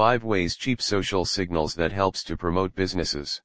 [0.00, 3.42] 5 ways cheap social signals that helps to promote businesses.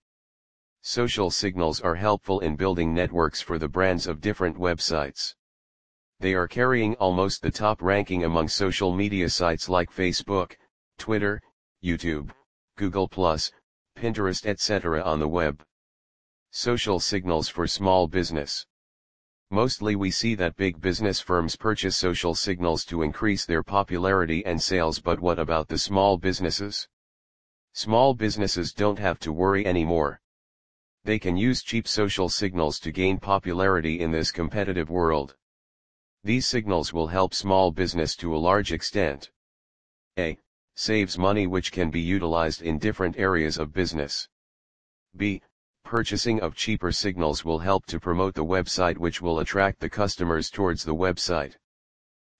[0.84, 5.36] Social signals are helpful in building networks for the brands of different websites.
[6.22, 10.54] They are carrying almost the top ranking among social media sites like Facebook,
[10.98, 11.42] Twitter,
[11.84, 12.32] YouTube,
[12.78, 15.02] Google+, Pinterest etc.
[15.02, 15.62] on the web.
[16.52, 18.66] Social signals for small business.
[19.52, 24.62] Mostly we see that big business firms purchase social signals to increase their popularity and
[24.62, 26.88] sales but what about the small businesses?
[27.74, 30.20] Small businesses don't have to worry anymore.
[31.04, 35.36] They can use cheap social signals to gain popularity in this competitive world.
[36.24, 39.30] These signals will help small business to a large extent.
[40.18, 40.40] A.
[40.76, 44.28] Saves money which can be utilized in different areas of business.
[45.16, 45.44] B.
[45.86, 50.50] Purchasing of cheaper signals will help to promote the website which will attract the customers
[50.50, 51.56] towards the website.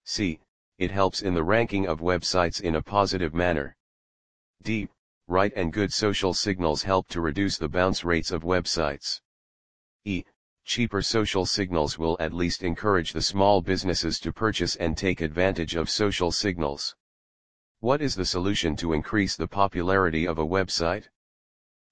[0.04, 0.40] C.
[0.78, 3.76] It helps in the ranking of websites in a positive manner.
[4.64, 4.88] D.
[5.28, 9.20] Right and good social signals help to reduce the bounce rates of websites.
[10.04, 10.24] E.
[10.64, 15.76] Cheaper social signals will at least encourage the small businesses to purchase and take advantage
[15.76, 16.96] of social signals.
[17.78, 21.04] What is the solution to increase the popularity of a website?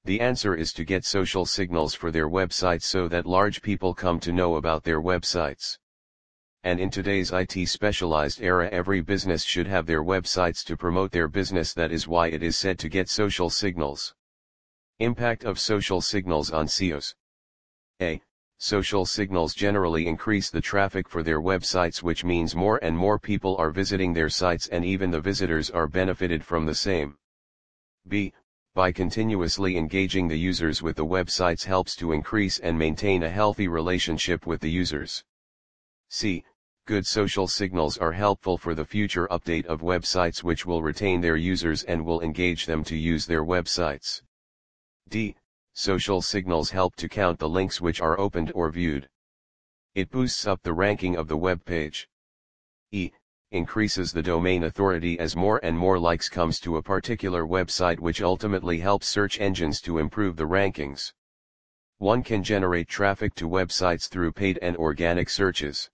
[0.07, 4.21] The answer is to get social signals for their websites so that large people come
[4.21, 5.79] to know about their websites.
[6.63, 11.27] And in today's IT specialized era every business should have their websites to promote their
[11.29, 14.15] business that is why it is said to get social signals.
[14.99, 17.15] Impact of social signals on SEOs.
[18.03, 18.21] A.
[18.59, 23.57] Social signals generally increase the traffic for their websites which means more and more people
[23.57, 27.17] are visiting their sites and even the visitors are benefited from the same.
[28.07, 28.35] B.
[28.75, 33.69] By continuously engaging the users with the websites helps to increase and maintain a healthy
[33.69, 35.23] relationship with the users.
[36.09, 36.45] C.
[36.85, 41.37] Good social signals are helpful for the future update of websites which will retain their
[41.37, 44.23] users and will engage them to use their websites.
[45.09, 45.37] D.
[45.75, 49.09] Social signals help to count the links which are opened or viewed.
[49.95, 52.09] It boosts up the ranking of the web page.
[52.91, 53.13] E.
[53.55, 58.21] Increases the domain authority as more and more likes comes to a particular website which
[58.21, 61.13] ultimately helps search engines to improve the rankings.
[61.99, 65.89] One can generate traffic to websites through paid and organic searches.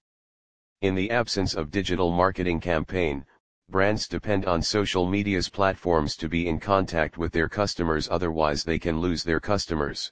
[0.81, 3.27] In the absence of digital marketing campaign,
[3.69, 8.79] brands depend on social media's platforms to be in contact with their customers otherwise they
[8.79, 10.11] can lose their customers.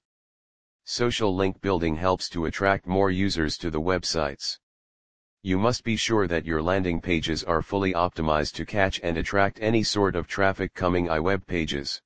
[0.85, 4.59] Social link building helps to attract more users to the websites.
[5.49, 9.59] You must be sure that your landing pages are fully optimized to catch and attract
[9.63, 12.03] any sort of traffic coming i web pages.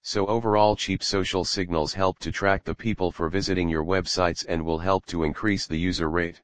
[0.00, 4.64] So overall cheap social signals help to track the people for visiting your websites and
[4.64, 6.40] will help to increase the user rate.